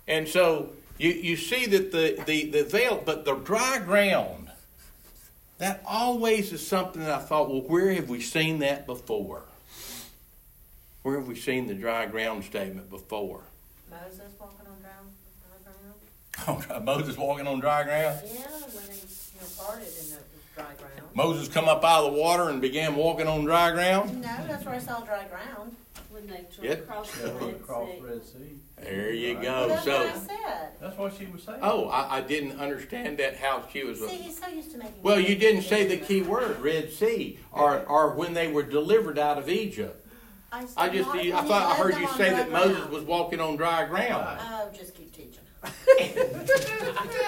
[0.07, 4.49] And so you, you see that the, the, the veil, but the dry ground,
[5.57, 9.43] that always is something that I thought, well, where have we seen that before?
[11.07, 13.39] Where have we seen the dry ground statement before?
[13.89, 14.91] Moses walking on dry,
[15.63, 16.73] dry ground?
[16.75, 18.19] Oh, Moses walking on dry ground?
[18.25, 20.17] Yeah, when they, you know, parted in the
[20.53, 21.09] dry ground.
[21.13, 24.15] Moses come up out of the water and began walking on dry ground?
[24.15, 25.77] No, that's where I saw dry ground.
[26.11, 26.85] When they Yep.
[26.85, 27.99] tr- crossed Yeah, the Red across Sea.
[28.01, 28.59] Red Sea.
[28.83, 29.67] There you Well, go.
[29.69, 30.69] that's what So, I said.
[30.81, 31.59] That's what she was saying.
[31.61, 33.99] oh, I, I didn't understand that how she was.
[34.05, 35.01] See, he's so used to making.
[35.03, 39.17] Well, you didn't say the key word, Red Sea, or, or when they were delivered
[39.17, 40.03] out of Egypt.
[40.51, 42.29] I, said I just, not I when thought I led heard them you on say
[42.29, 42.91] dry that Moses ground.
[42.91, 44.39] was walking on dry ground.
[44.41, 45.33] Oh, just keep teaching.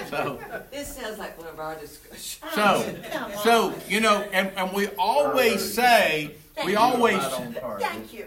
[0.09, 0.39] So,
[0.71, 2.39] This sounds like one of our discussions.
[2.53, 3.37] so, Come on.
[3.39, 6.31] so you know, and, and we always say,
[6.65, 7.87] we always, Right on target.
[7.87, 8.25] Thank you.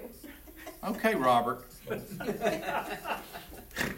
[0.85, 1.65] okay, Robert,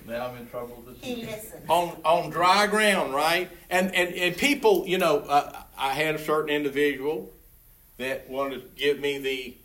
[0.07, 1.27] Now I'm in trouble this He year.
[1.27, 1.69] listens.
[1.69, 3.51] on on dry ground, right?
[3.71, 7.33] And and and people, you know, uh, I had a certain individual
[7.99, 9.57] that wanted to give me the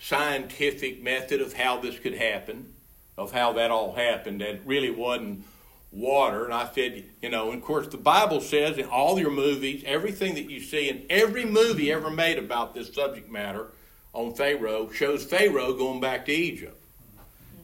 [0.00, 2.72] scientific method of how this could happen,
[3.16, 4.40] of how that all happened.
[4.40, 5.44] That really wasn't
[5.92, 6.44] water.
[6.44, 9.82] And I said, you know, and of course the Bible says in all your movies,
[9.86, 13.68] everything that you see in every movie ever made about this subject matter
[14.12, 16.76] on Pharaoh shows Pharaoh going back to Egypt.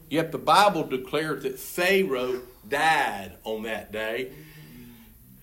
[0.08, 4.30] Yet the Bible declares that Pharaoh died on that day.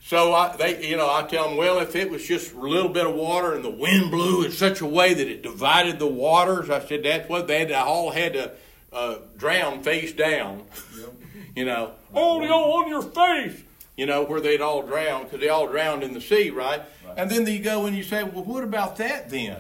[0.06, 2.90] So I, they, you know, I tell them, well, if it was just a little
[2.90, 6.08] bit of water and the wind blew in such a way that it divided the
[6.08, 8.52] waters, I said that's what they, had, all had to
[8.92, 10.66] uh, drown face down.
[11.56, 13.64] you know, oh, you on your face.
[13.96, 16.82] You know where they'd all drown because they all drowned in the sea, right?
[17.06, 17.18] Right.
[17.18, 19.58] And then you go and you say, well, what about that then?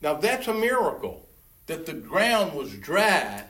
[0.00, 1.26] Now that's a miracle
[1.66, 3.42] that the ground was dry.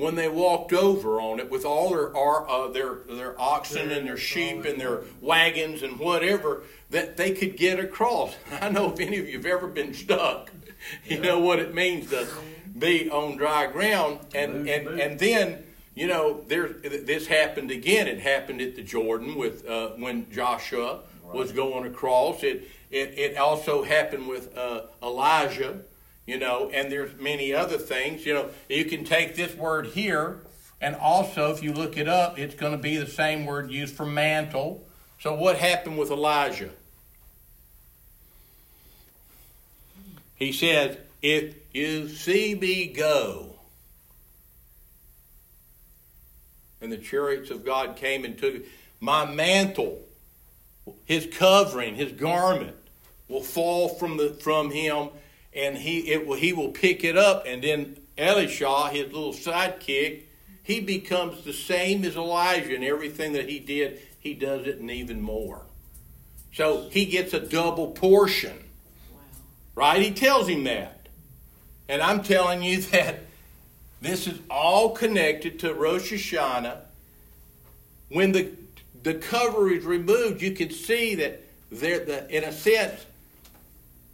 [0.00, 4.16] When they walked over on it with all their uh, their their oxen and their
[4.16, 8.34] sheep and their wagons and whatever that they could get across.
[8.60, 10.50] I know if any of you have ever been stuck,
[11.04, 12.26] you know what it means to
[12.78, 14.20] be on dry ground.
[14.34, 18.08] And and and then you know there this happened again.
[18.08, 22.42] It happened at the Jordan with uh, when Joshua was going across.
[22.42, 25.82] It it it also happened with uh, Elijah
[26.30, 28.24] you know, and there's many other things.
[28.24, 30.38] You know, you can take this word here,
[30.80, 33.96] and also if you look it up, it's going to be the same word used
[33.96, 34.86] for mantle.
[35.18, 36.70] So what happened with Elijah?
[40.36, 43.56] He says, "If you see me go,"
[46.80, 48.54] and the chariots of God came and took
[49.00, 50.00] my mantle,
[51.06, 52.76] his covering, his garment
[53.28, 55.08] will fall from the from him,
[55.52, 60.22] and he it will he will pick it up, and then Elisha, his little sidekick,
[60.62, 64.00] he becomes the same as Elijah in everything that he did.
[64.18, 65.62] He does it and even more.
[66.52, 68.56] So he gets a double portion,
[69.74, 70.02] right?
[70.02, 71.08] He tells him that,
[71.88, 73.20] and I'm telling you that
[74.00, 76.78] this is all connected to Rosh Hashanah.
[78.08, 78.50] When the
[79.02, 83.06] the cover is removed, you can see that there, the, in a sense,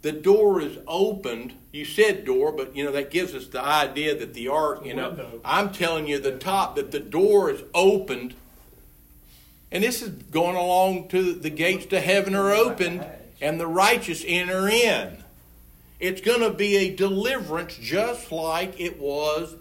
[0.07, 1.53] the door is opened.
[1.73, 4.85] You said door, but you know that gives us the idea that the ark.
[4.85, 5.41] You know, Window.
[5.43, 8.33] I'm telling you the top that the door is opened,
[9.69, 13.05] and this is going along to the gates to heaven are opened,
[13.41, 15.25] and the righteous enter in.
[15.99, 19.55] It's going to be a deliverance just like it was.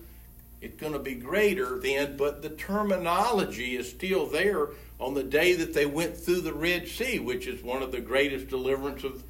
[0.61, 4.69] It's going to be greater then, but the terminology is still there
[5.01, 8.01] on the day that they went through the Red Sea, which is one of the
[8.01, 9.25] greatest deliverance of,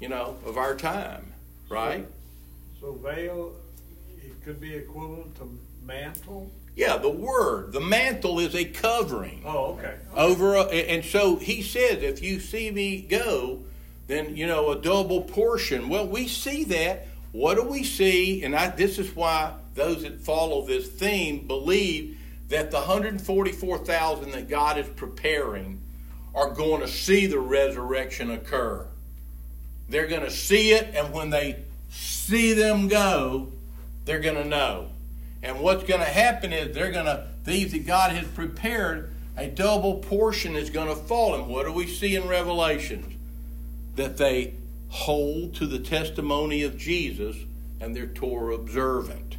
[0.00, 1.32] you know, of our time,
[1.68, 2.06] right?
[2.80, 3.52] So veil,
[4.22, 5.48] it could be equivalent to
[5.84, 6.50] mantle?
[6.74, 9.42] Yeah, the word, the mantle is a covering.
[9.46, 9.94] Oh, okay.
[10.14, 13.62] over a, and so he says if you see me go
[14.06, 18.54] then you know a double portion well we see that what do we see and
[18.54, 22.18] I, this is why those that follow this theme believe
[22.48, 25.80] that the 144000 that god is preparing
[26.34, 28.86] are going to see the resurrection occur
[29.88, 31.56] they're going to see it and when they
[31.90, 33.48] see them go
[34.04, 34.88] they're going to know
[35.46, 39.46] and what's going to happen is they're going to, these that God has prepared, a
[39.46, 41.36] double portion is going to fall.
[41.36, 43.14] And what do we see in Revelations?
[43.94, 44.54] That they
[44.88, 47.36] hold to the testimony of Jesus
[47.80, 49.36] and they're Torah observant.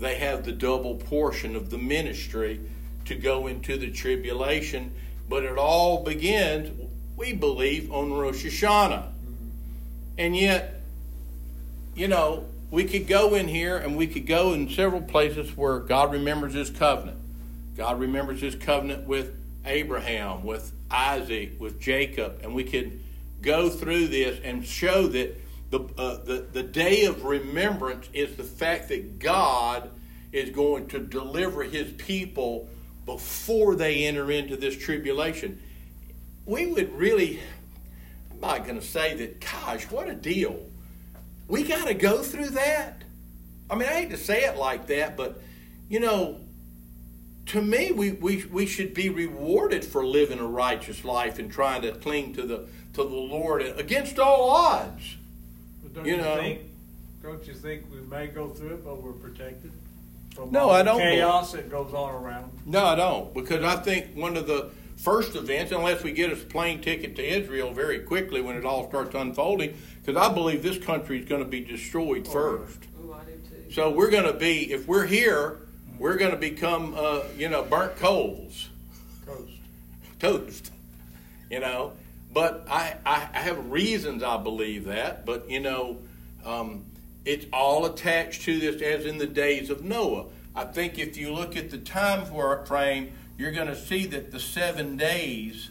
[0.00, 2.60] They have the double portion of the ministry
[3.04, 4.92] to go into the tribulation,
[5.28, 6.85] but it all begins,
[7.16, 9.08] we believe, on Rosh Hashanah.
[10.18, 10.80] And yet,
[11.94, 15.78] you know, we could go in here and we could go in several places where
[15.78, 17.18] God remembers his covenant.
[17.76, 23.00] God remembers his covenant with Abraham, with Isaac, with Jacob, and we could
[23.42, 25.36] go through this and show that
[25.70, 29.90] the, uh, the, the day of remembrance is the fact that God
[30.32, 32.68] is going to deliver his people
[33.04, 35.60] before they enter into this tribulation.
[36.46, 37.40] We would really,
[38.30, 40.60] I'm not going to say that, gosh, what a deal
[41.48, 43.02] we got to go through that.
[43.70, 45.40] I mean, I hate to say it like that, but
[45.88, 46.40] you know,
[47.46, 51.82] to me, we, we, we should be rewarded for living a righteous life and trying
[51.82, 55.16] to cling to the to the Lord against all odds.
[55.94, 56.36] Don't You know.
[56.36, 56.60] think?
[57.22, 59.70] Don't you think we may go through it, but we're protected
[60.34, 62.50] from No, I don't chaos that goes on around?
[62.64, 66.36] No, I don't, because I think one of the first events, unless we get a
[66.36, 70.78] plane ticket to Israel very quickly when it all starts unfolding, because I believe this
[70.78, 72.78] country is going to be destroyed first.
[73.04, 73.72] Ooh, I do too.
[73.72, 75.58] So we're going to be, if we're here,
[75.98, 78.68] we're going to become, uh, you know, burnt coals.
[79.24, 79.52] Coast.
[80.18, 80.72] toast,
[81.50, 81.92] you know.
[82.32, 85.24] But I, I, I have reasons I believe that.
[85.24, 85.96] But you know,
[86.44, 86.84] um,
[87.24, 90.26] it's all attached to this, as in the days of Noah.
[90.54, 92.24] I think if you look at the time
[92.66, 95.70] frame, you're going to see that the seven days,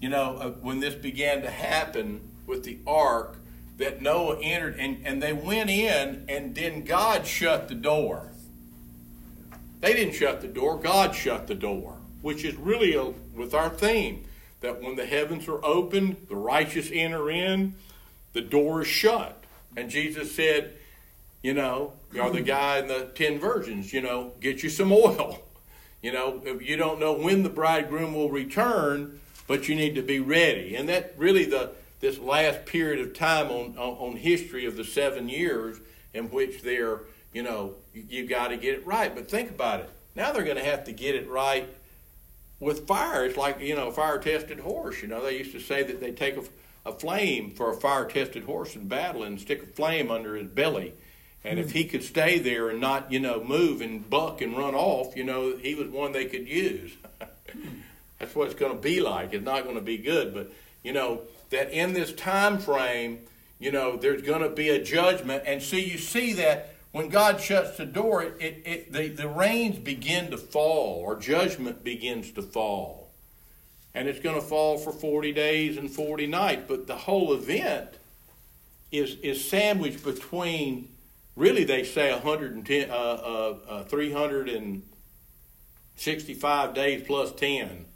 [0.00, 3.36] you know, when this began to happen with the ark,
[3.78, 8.32] that Noah entered and, and they went in, and then God shut the door.
[9.80, 13.70] They didn't shut the door, God shut the door, which is really a, with our
[13.70, 14.24] theme
[14.60, 17.74] that when the heavens are opened, the righteous enter in,
[18.32, 19.44] the door is shut.
[19.76, 20.74] And Jesus said,
[21.42, 25.38] you know, you're the guy in the 10 virgins, you know, get you some oil.
[26.02, 30.20] You know, you don't know when the bridegroom will return, but you need to be
[30.20, 30.76] ready.
[30.76, 35.28] And that really the this last period of time on, on, history of the seven
[35.28, 35.78] years
[36.14, 37.00] in which they're,
[37.32, 39.12] you know, you, you got to get it right.
[39.12, 39.90] But think about it.
[40.14, 41.68] Now they're going to have to get it right
[42.60, 43.24] with fire.
[43.24, 45.02] It's like, you know, a fire tested horse.
[45.02, 46.44] You know, they used to say that they take a,
[46.86, 50.46] a flame for a fire tested horse in battle and stick a flame under his
[50.46, 50.94] belly.
[51.44, 51.78] And if hmm.
[51.78, 55.24] he could stay there and not, you know, move and buck and run off, you
[55.24, 56.92] know, he was one they could use.
[58.18, 59.32] That's what it's going to be like.
[59.32, 63.20] It's not going to be good, but you know that in this time frame,
[63.58, 67.40] you know, there's going to be a judgment, and so you see that when God
[67.40, 72.32] shuts the door, it, it, it the the rains begin to fall, or judgment begins
[72.32, 73.10] to fall,
[73.94, 76.62] and it's going to fall for forty days and forty nights.
[76.66, 77.90] But the whole event
[78.90, 80.88] is is sandwiched between
[81.38, 87.86] really they say 110 uh, uh, uh, 365 days plus 10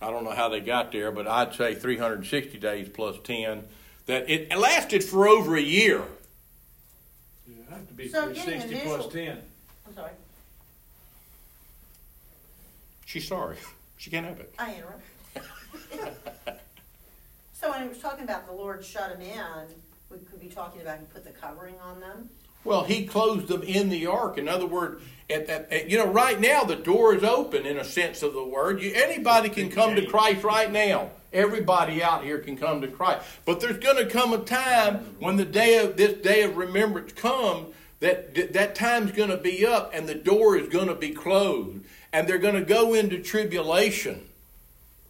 [0.00, 3.64] i don't know how they got there but i'd say 360 days plus 10
[4.06, 6.02] that it lasted for over a year
[7.46, 9.38] Yeah, it have to be So three getting sixty initial- plus ten.
[9.86, 10.12] I'm sorry,
[13.04, 13.56] she's sorry
[13.98, 15.02] she can't have it I interrupt.
[17.52, 19.66] So when he was talking about the Lord shut him in,
[20.10, 22.30] we could be talking about he put the covering on them?
[22.64, 24.38] Well he closed them in the ark.
[24.38, 27.78] In other words at, at, at- you know right now the door is open in
[27.78, 28.80] a sense of the word.
[28.82, 31.10] You, anybody can come to christ right now.
[31.32, 33.24] Everybody out here can come to christ.
[33.44, 37.12] But there's going to come a time when the day of this day of remembrance
[37.12, 41.10] comes that that time's going to be up and the door is going to be
[41.10, 44.26] closed and they're going to go into tribulation.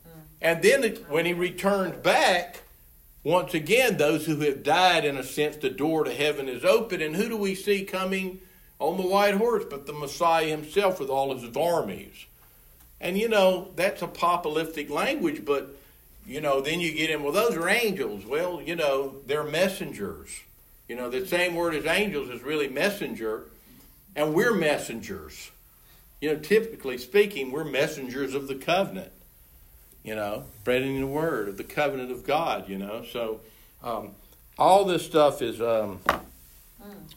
[0.07, 0.21] Mm.
[0.43, 2.63] And then it- when he returns back,
[3.23, 7.03] once again, those who have died, in a sense, the door to heaven is open.
[7.03, 8.41] And who do we see coming
[8.79, 12.27] on the white horse but the Messiah himself with all his armies?
[13.01, 15.77] And you know, that's apocalyptic language, but
[16.27, 18.25] you know, then you get in, well, those are angels.
[18.25, 20.29] Well, you know, they're messengers.
[20.89, 23.45] You know, the same word as angels is really messenger,
[24.17, 25.51] and we're messengers.
[26.21, 29.13] You know, typically speaking, we're messengers of the covenant.
[30.03, 32.69] You know, spreading the word of the covenant of God.
[32.69, 33.41] You know, so
[33.83, 34.13] um,
[34.59, 36.01] all this stuff is um,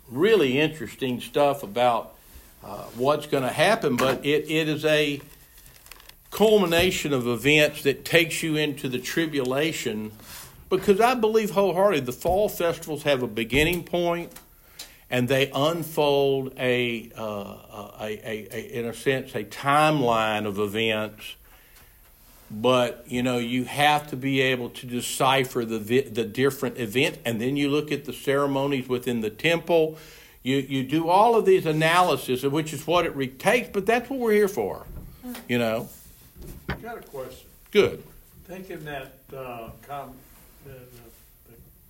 [0.10, 2.16] really interesting stuff about
[2.64, 5.22] uh, what's going to happen, but it, it is a
[6.32, 10.12] culmination of events that takes you into the tribulation
[10.70, 14.32] because I believe wholeheartedly the fall festivals have a beginning point
[15.12, 21.36] and they unfold a, uh, a, a, a, in a sense, a timeline of events.
[22.52, 27.42] But you know, you have to be able to decipher the the different events, and
[27.42, 29.98] then you look at the ceremonies within the temple.
[30.44, 33.70] You you do all of these analysis, which is what it takes.
[33.70, 34.86] But that's what we're here for,
[35.48, 35.88] you know.
[36.82, 37.48] Got a question.
[37.72, 38.04] Good.
[38.46, 40.14] thinking that, uh, com,
[40.66, 40.74] the,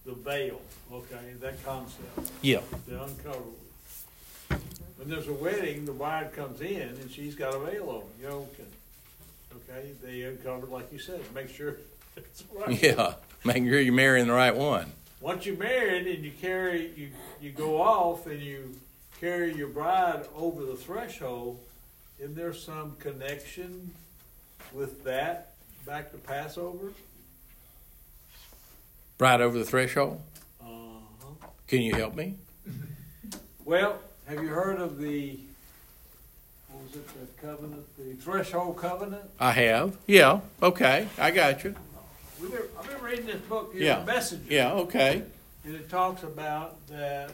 [0.05, 0.61] the, the veil,
[0.93, 2.59] okay, that concept, Yeah.
[2.87, 3.55] the uncoverable.
[4.97, 8.29] When there's a wedding, the bride comes in and she's got a veil on, you
[8.29, 8.65] know, can-
[9.55, 11.77] okay, they uncover, like you said, make sure
[12.17, 12.81] it's right.
[12.81, 13.15] Yeah.
[13.43, 14.91] Making sure you're marrying the right one.
[15.19, 17.09] Once you're married and you carry, you,
[17.41, 18.75] you go off and you
[19.19, 21.59] carry your bride over the threshold,
[22.19, 23.91] isn't there some connection
[24.73, 25.53] with that
[25.85, 26.91] back to Passover?
[29.17, 30.21] Bride over the threshold.
[30.61, 31.47] Uh-huh.
[31.67, 32.35] Can you help me?
[33.65, 35.39] Well, have you heard of the,
[36.83, 39.23] was it, the covenant, the threshold covenant?
[39.39, 39.97] I have.
[40.07, 40.41] Yeah.
[40.61, 41.07] Okay.
[41.17, 41.75] I got you.
[42.41, 43.99] We've been, I've been reading this book Yeah.
[43.99, 44.53] The Messenger.
[44.53, 44.73] Yeah.
[44.73, 45.23] Okay.
[45.63, 47.31] And it talks about that,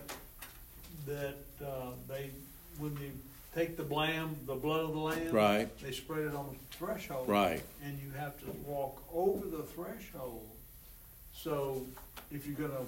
[1.08, 1.36] that,
[1.66, 2.30] uh, they,
[2.78, 3.12] when you
[3.56, 5.32] take the lamb, the blood of the lamb.
[5.32, 5.80] Right.
[5.82, 7.28] They spread it on the threshold.
[7.28, 7.62] Right.
[7.84, 10.46] And you have to walk over the threshold.
[11.34, 11.86] So
[12.32, 12.86] if you're gonna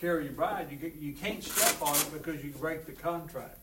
[0.00, 3.58] carry your bride, you get, you can't step on it because you break the contract.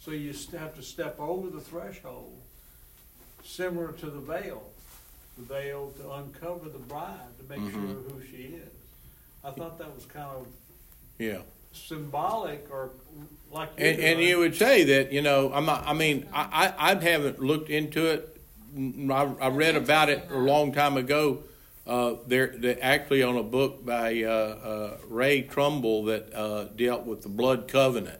[0.00, 2.32] So you have to step over the threshold,
[3.44, 4.62] similar to the veil.
[5.38, 8.10] The veil to uncover the bride, to make sure Mhm.
[8.10, 8.68] who she is.
[9.44, 10.46] I thought that was kind of
[11.18, 11.40] Yeah.
[11.72, 12.90] symbolic or
[13.52, 13.70] like.
[13.76, 16.92] And, you're and you would say that you know I'm not, I mean I, I
[16.92, 18.36] I haven't looked into it.
[18.76, 21.42] Mm, I, I read about it a long time ago.
[21.86, 27.04] Uh, they're, they're actually on a book by uh, uh, Clay Trumbull that uh, dealt
[27.06, 28.18] with the blood covenant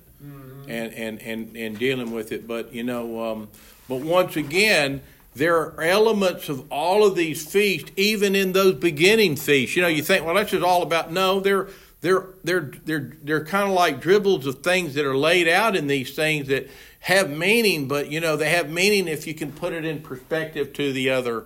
[0.69, 2.47] and, and, and, and dealing with it.
[2.47, 3.49] But you know, um,
[3.89, 5.03] but once again,
[5.35, 9.77] there are elements of all of these feasts, even in those beginning feasts.
[9.77, 11.13] You know, you think, well, that's just all about.
[11.13, 11.69] No, they're
[12.01, 15.87] they're they're they're they're kind of like dribbles of things that are laid out in
[15.87, 16.69] these things that
[17.07, 20.73] have meaning, but you know, they have meaning if you can put it in perspective
[20.73, 21.45] to the other,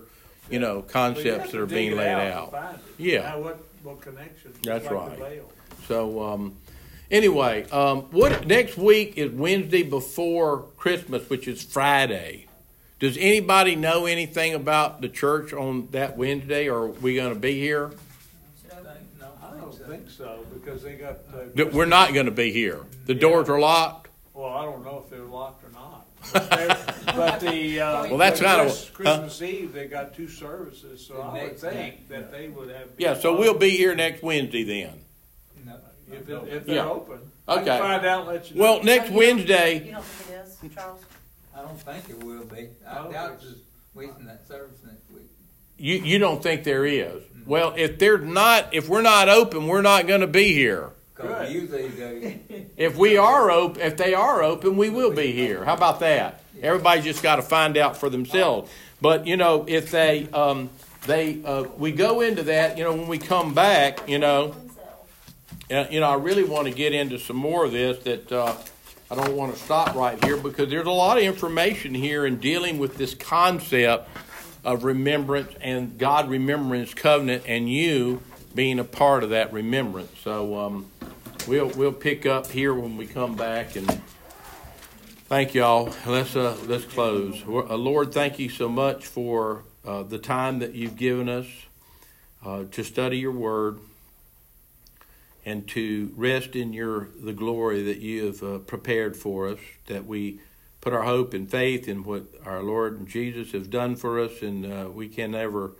[0.49, 2.79] you know, So you concepts that are being laid to out.
[2.97, 3.21] Yeah.
[3.21, 4.53] Now, what, what connection?
[4.63, 5.43] That's like right.
[5.87, 6.57] So um,
[7.11, 12.47] anyway, um, what next week is Wednesday before Christmas, which is Friday.
[12.99, 16.67] Does anybody know anything about the church on that Wednesday?
[16.69, 17.91] Or are we going to be here?
[19.43, 21.17] I don't think so, because they got.
[21.33, 22.79] uh, We're not going to be here.
[23.05, 24.09] The doors are locked.
[24.33, 26.05] Well, I don't know if they're locked or not.
[26.33, 28.03] But But the, uh.
[28.09, 28.93] Well, that's the kinda- Chris- huh?
[28.93, 32.69] Christmas Eve, they got two services, so The I would think night, that they would
[32.69, 32.87] have.
[32.97, 35.01] Yeah, so we'll be here next Wednesday then.
[36.11, 36.17] No.
[36.17, 36.89] If, it- if they're Yeah.
[36.89, 37.19] open.
[37.47, 37.65] I Okay.
[37.65, 38.61] can find out and let you know.
[38.63, 39.73] Well, next You don't- Wednesday.
[39.85, 41.01] You don't think it is, Charles?
[41.55, 42.69] I don't think it will be.
[42.87, 43.59] I I don't doubt think it's
[43.93, 45.29] waiting that service next week.
[45.77, 47.23] You you don't think there is?
[47.45, 50.89] Well, if there's not, if we're not open, we're not going to be here.
[51.15, 51.51] Cause Good.
[51.51, 52.39] usually they,
[52.77, 55.65] If we are open, if they are open, we will be here.
[55.65, 56.41] How about that?
[56.61, 58.71] Everybody just got to find out for themselves.
[59.01, 60.69] But you know, if they um,
[61.07, 64.55] they uh, we go into that, you know, when we come back, you know,
[65.71, 67.99] uh, you know, I really want to get into some more of this.
[68.03, 68.55] That uh,
[69.09, 72.37] I don't want to stop right here because there's a lot of information here in
[72.37, 74.09] dealing with this concept
[74.63, 78.21] of remembrance and God remembering His covenant and you
[78.53, 80.11] being a part of that remembrance.
[80.23, 80.87] So um,
[81.47, 84.01] we'll we'll pick up here when we come back and.
[85.25, 85.93] Thank y'all.
[86.05, 87.41] Let's uh, let's close.
[87.47, 91.47] Uh, Lord, thank you so much for uh, the time that you've given us
[92.45, 93.79] uh, to study your word
[95.45, 99.59] and to rest in your the glory that you have uh, prepared for us.
[99.87, 100.39] That we
[100.81, 104.41] put our hope and faith in what our Lord and Jesus have done for us,
[104.41, 105.73] and uh, we can never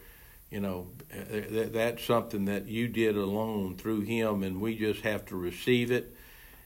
[0.51, 5.01] you know, uh, that, that's something that you did alone through Him, and we just
[5.01, 6.14] have to receive it.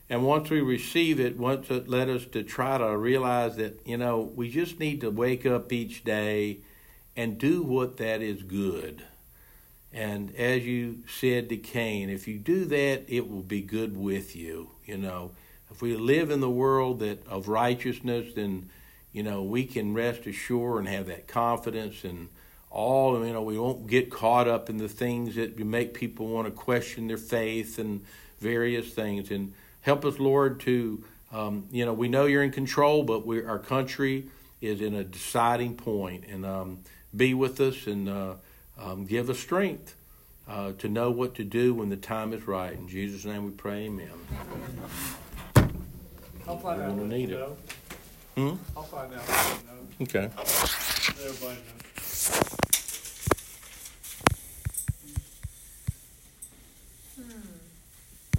[0.10, 3.98] And once we receive it, once it led us to try to realize that, you
[3.98, 6.60] know, we just need to wake up each day
[7.16, 9.04] and do what that is good.
[9.96, 14.36] And as you said to Cain, if you do that, it will be good with
[14.36, 14.72] you.
[14.86, 15.32] You know,
[15.72, 18.70] if we live in the world that of righteousness, then
[19.14, 22.28] you know we can rest assured and have that confidence and
[22.70, 23.26] all.
[23.26, 26.52] You know, we won't get caught up in the things that make people want to
[26.52, 28.04] question their faith and
[28.41, 29.32] various things.
[29.32, 33.46] And help us, Lord, to um, you know we know you're in control, but we
[33.46, 34.26] our country
[34.60, 36.80] is in a deciding point, and um,
[37.16, 38.10] be with us and.
[38.10, 38.34] Uh,
[38.80, 39.96] um, give us strength
[40.48, 42.74] uh, to know what to do when the time is right.
[42.74, 44.10] In Jesus' name we pray, amen.
[46.48, 46.92] I'll find out.
[46.92, 47.40] We're what need it.
[47.40, 47.58] know.
[48.36, 48.56] Hmm?
[48.78, 49.28] I'll find out.
[49.28, 50.28] you know.
[50.28, 50.30] Okay.
[51.26, 52.56] Everybody knows.